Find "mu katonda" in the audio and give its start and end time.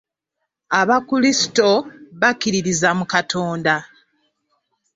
2.99-3.73